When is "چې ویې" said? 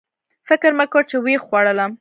1.09-1.43